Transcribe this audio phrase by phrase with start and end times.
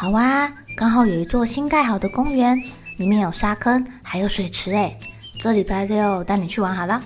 [0.00, 2.56] 好啊，刚好有一座新盖好的公园，
[2.98, 4.96] 里面有沙坑，还有水池诶。
[5.40, 7.02] 这礼拜六带你去玩好了。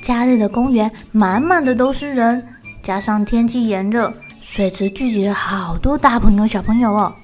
[0.00, 2.48] 假日的公园满满的都是人，
[2.82, 7.14] 加上天气炎热，水池聚集了好多大朋友小朋友哦。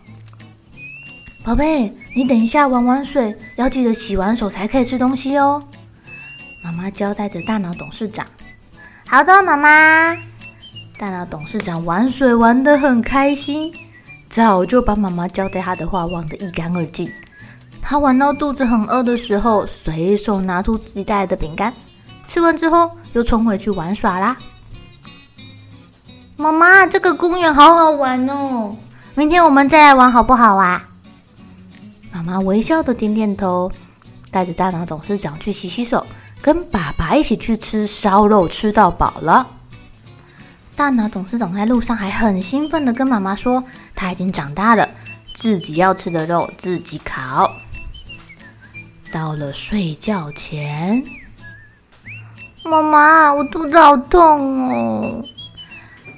[1.42, 5.66] 宝贝，你等一下玩完水，要记得洗完手才可以吃东西哦。
[6.62, 8.26] 妈妈交代着大脑董事长。
[9.06, 10.14] 好的，妈妈。
[10.98, 13.72] 大脑董事长玩水玩得很开心。
[14.28, 17.10] 早就把妈妈交代他的话忘得一干二净。
[17.80, 21.72] 他玩到肚子很饿的时候，随手拿出自己带来的饼干，
[22.26, 24.36] 吃完之后又冲回去玩耍啦。
[26.36, 28.74] 妈妈，这个公园好好玩哦，
[29.14, 30.82] 明天我们再来玩好不好啊？
[32.10, 33.70] 妈妈微笑的点点头，
[34.30, 36.04] 带着大脑董事长去洗洗手，
[36.40, 39.46] 跟爸爸一起去吃烧肉，吃到饱了。
[40.76, 43.62] 大脑董事长在路上还很兴奋地跟妈妈说
[43.94, 44.88] ：“他已经长大了，
[45.32, 47.48] 自己要吃的肉自己烤。”
[49.12, 51.00] 到了睡觉前，
[52.64, 55.24] 妈妈，我肚子好痛哦！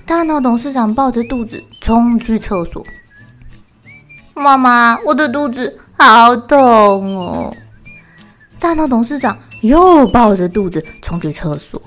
[0.07, 2.83] 大脑董事长抱着肚子冲去厕所。
[4.35, 6.59] 妈妈，我的肚子好痛
[7.19, 7.55] 哦！
[8.59, 11.81] 大脑董事长又抱着肚子冲去厕所。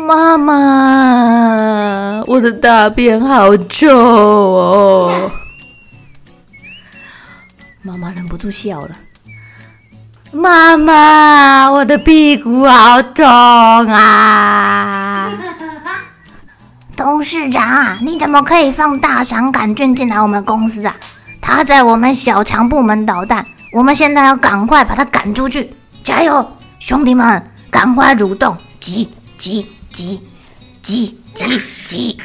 [0.00, 5.30] 妈妈，我的大便好臭哦！
[7.82, 8.96] 妈妈忍不住笑了。
[10.32, 15.30] 妈妈，我的屁股好痛啊！
[16.96, 20.96] 董事长，你怎么可以放大肠杆菌进来我们公司啊？
[21.42, 25.70] 他在我们小强部门捣蛋，我们现在要赶快把他赶出去！
[26.02, 29.66] 加油，兄弟们，赶快蠕动，急急！
[29.92, 30.20] 挤
[30.82, 32.18] 挤挤挤！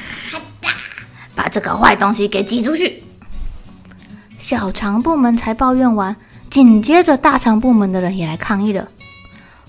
[1.36, 3.03] 把这个坏东西给挤出去！
[4.40, 6.16] 小肠部门才抱怨完，
[6.50, 8.88] 紧接着大肠部门的人也来抗议了。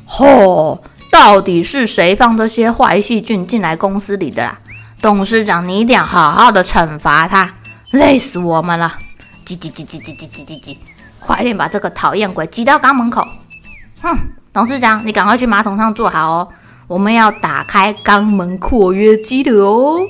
[0.04, 0.82] 吼！
[1.10, 4.58] 到底是谁放这些坏细菌进来公司里的啦？
[5.00, 7.54] 董事长，你一定要好好的惩罚他！
[7.90, 8.98] 累死我们了！
[9.44, 10.78] 挤挤挤挤挤挤挤挤挤！
[11.18, 13.26] 快点把这个讨厌鬼挤到肛门口！
[14.02, 14.16] 哼！
[14.52, 16.48] 董事长，你赶快去马桶上坐好哦。
[16.86, 20.00] 我们要打开肛门括约肌的哦！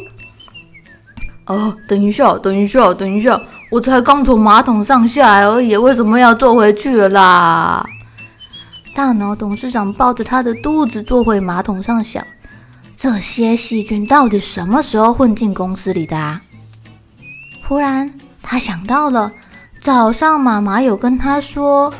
[1.46, 7.86] 哦，等一下，等一下，等一下，我才刚从马桶上下来而已，为什么要坐回去了啦？
[8.94, 12.24] 大脑董事长抱着他的肚子坐回马桶上想：
[12.96, 16.40] 这些细菌到底什么时候混进公司里的啊？
[17.62, 18.12] 忽然，
[18.42, 19.30] 他想到了
[19.80, 21.92] 早上妈妈有跟他说，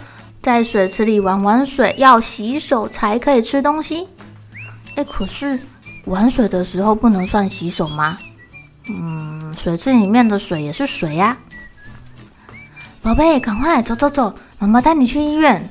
[0.43, 4.09] 在水池里玩玩水要洗手才可以吃东西。
[4.97, 5.59] 哎，可是
[6.07, 8.19] 玩水的时候不能算洗手吗？
[8.89, 11.37] 嗯，水池里面的水也是水呀。
[13.03, 15.71] 宝贝，赶快走走走，妈妈带你去医院。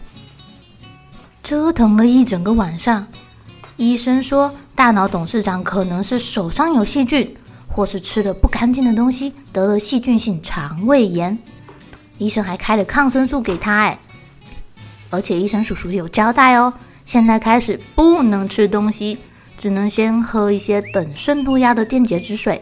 [1.43, 3.05] 折腾了一整个晚上，
[3.77, 7.35] 医生说大脑董事长可能是手上有细菌，
[7.67, 11.37] 或是吃了不干净的东西，得了细菌性肠胃炎。
[12.19, 13.99] 医生还开了抗生素给他，哎，
[15.09, 16.73] 而且医生叔叔有交代哦。
[17.05, 19.17] 现在开始不能吃东西，
[19.57, 22.61] 只能先喝一些等渗透压的电解质水。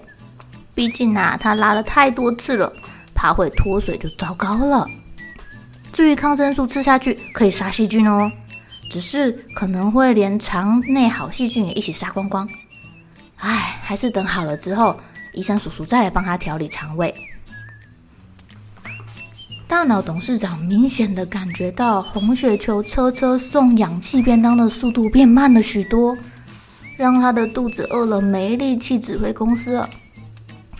[0.75, 2.71] 毕竟啊，他拉了太多次了，
[3.15, 4.87] 怕会脱水就糟糕了。
[5.91, 8.29] 至于抗生素吃下去可以杀细菌哦，
[8.89, 12.47] 只是可能会连肠内好细菌也一起杀光光。
[13.37, 14.99] 唉，还是等好了之后，
[15.33, 17.13] 医生叔叔再来帮他调理肠胃。
[19.73, 26.15] 大脑董事长明显的感觉到红雪球车车送氧气便当的速度变慢了许多，
[26.95, 29.89] 让他的肚子饿了没力气指挥公司了。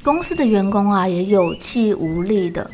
[0.04, 2.70] 公司的员工啊也有气无力的。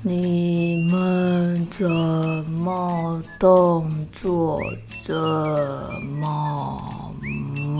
[0.00, 4.62] 你们怎么动作
[5.02, 5.90] 这
[6.22, 7.12] 么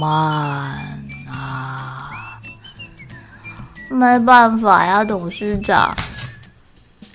[0.01, 0.11] 慢
[1.29, 2.41] 啊？
[3.89, 5.95] 没办法呀，董事长，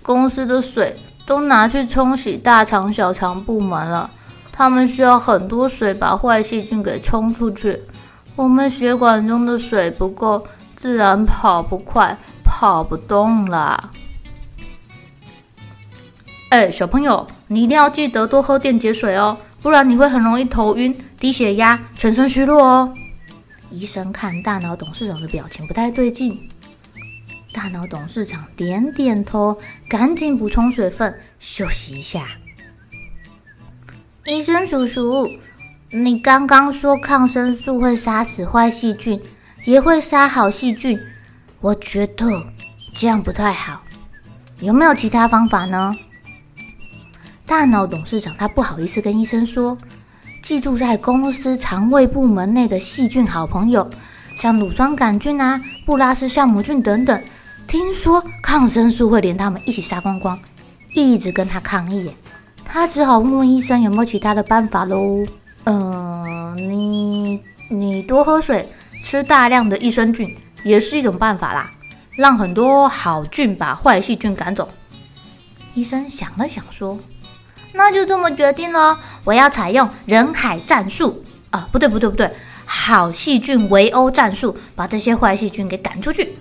[0.09, 4.09] 公司的水都拿去冲洗大肠、小肠部门了，
[4.51, 7.79] 他们需要很多水把坏细菌给冲出去。
[8.35, 10.43] 我们血管中的水不够，
[10.75, 13.91] 自然跑不快，跑不动了。
[16.49, 22.91] 哎，小朋友，你一定要记得多喝电解水哦，不然你会很容易头晕、低血压、全身虚弱哦。
[23.69, 26.49] 医生看大脑董事长的表情不太对劲，
[27.51, 29.57] 大脑董事长点点头，
[29.89, 32.27] 赶紧补充水分，休息一下。
[34.25, 35.27] 医生叔叔，
[35.89, 39.19] 你刚刚说抗生素会杀死坏细菌，
[39.65, 40.99] 也会杀好细菌，
[41.59, 42.25] 我觉得
[42.93, 43.81] 这样不太好，
[44.59, 45.95] 有没有其他方法呢？
[47.47, 49.75] 大脑董事长他不好意思跟医生说，
[50.43, 53.89] 寄住在公司肠胃部门内的细菌好朋友，
[54.37, 57.19] 像乳酸杆菌啊、布拉氏酵母菌等等，
[57.69, 60.37] 听说抗生素会连他们一起杀光光，
[60.95, 62.09] 一直跟他抗议。
[62.65, 65.23] 他只好问问医生有没有其他的办法喽。
[65.65, 67.39] 呃，你
[67.69, 68.67] 你多喝水，
[69.03, 71.69] 吃大量的益生菌也是一种办法啦，
[72.15, 74.67] 让很多好菌把坏细菌赶走。
[75.75, 76.97] 医生想了想说。
[77.71, 81.69] 那就这么决定了，我要采用人海战术啊！
[81.71, 82.31] 不对，不对，不对，
[82.65, 86.35] 好细菌围殴战术，把这些坏细菌给赶出去。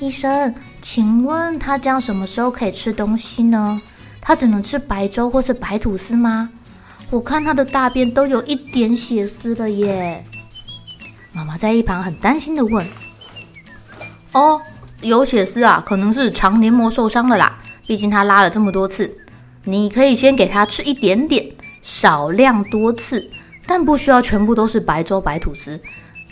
[0.00, 3.80] 医生，请问他这样什么时候可以吃东西呢？
[4.20, 6.50] 他只能吃白粥或是白吐司吗？
[7.10, 10.24] 我看他的大便都有一点血丝了耶。
[11.32, 12.84] 妈妈在一旁很担心的问
[14.32, 14.60] ：“哦，
[15.00, 19.16] 有血丝啊，可能是肠黏膜受伤了啦，毕竟他拉了这么多次。”
[19.66, 21.46] 你可以先给他吃一点点，
[21.80, 23.30] 少量多次，
[23.66, 25.80] 但不需要全部都是白粥白吐司。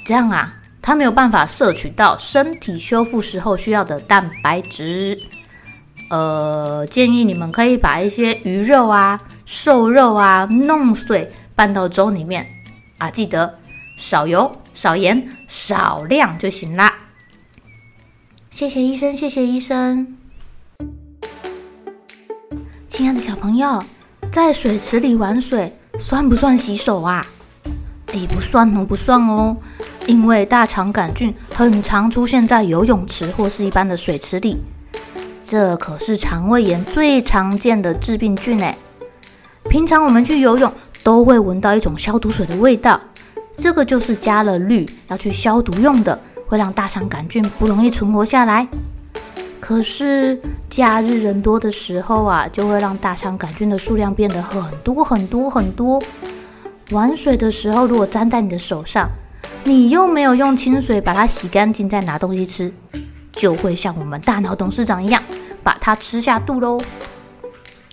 [0.04, 5.16] 这样啊，他没有办法摄取到身体修复时候需要的蛋白质。
[6.10, 12.46] 呃，建议你们可以把一些鱼肉啊、瘦肉啊弄碎拌到粥里面
[12.98, 13.58] 啊，记得
[13.96, 16.92] 少油、少盐、少量就行啦。
[18.50, 20.18] 谢谢医生，谢谢医生。
[22.88, 23.82] 亲爱的小朋友，
[24.30, 27.24] 在水池里玩水算不算洗手啊？
[28.08, 29.56] 诶，不算哦，不算哦，
[30.06, 34.58] 因为大肠杆菌很常出现在游泳池或是一般的水池里，
[35.44, 38.76] 这可是肠胃炎最常见的致病菌诶。
[39.68, 40.72] 平常我们去游泳
[41.02, 43.00] 都会闻到一种消毒水的味道，
[43.56, 48.66] 这个就是加了氯要去消毒用的，会让大肠杆菌不容易存活下来。
[49.60, 56.02] 可是假日人多的时候啊，就会让大肠杆菌的数量变得很多很多很多。
[56.90, 59.08] 玩水的时候，如果粘在你的手上，
[59.64, 62.72] 你又没有用清水把它洗干净，再拿东西吃，
[63.32, 65.22] 就会像我们大脑董事长一样，
[65.62, 66.80] 把它吃下肚喽。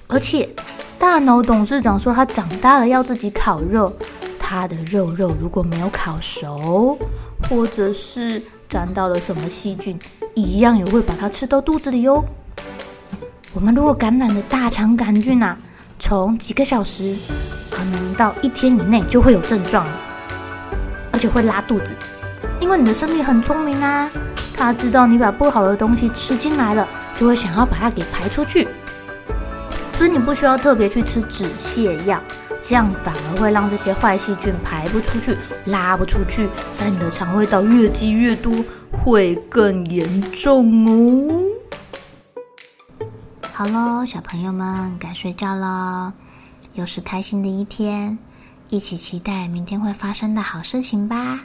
[0.07, 0.50] 而且，
[0.98, 3.94] 大脑董事长说他长大了要自己烤肉，
[4.39, 6.97] 他的肉肉如果没有烤熟，
[7.47, 9.97] 或者是沾到了什么细菌。
[10.33, 12.23] 一样也会把它吃到肚子里哟。
[13.54, 15.57] 我们如果感染了大肠杆菌啊，
[15.99, 17.16] 从几个小时，
[17.69, 19.85] 可能到一天以内就会有症状，
[21.19, 21.92] 而且会拉肚子。
[22.61, 24.09] 因为你的身体很聪明啊，
[24.56, 28.66] 它知道你把不好的东西吃进来了，就会想要把它给排出去。
[29.95, 32.23] 所以你不需要特别去吃止泻药，
[32.61, 36.47] 这样反而会让这些坏细菌排不出去、拉不出去，
[36.78, 38.54] 在你的肠胃道越积越多。
[39.04, 41.44] 会更严重哦。
[43.52, 46.14] 好喽，小朋友们该睡觉了，
[46.76, 48.18] 又是开心的一天，
[48.69, 51.40] 一起期待明天会发生的好事情吧。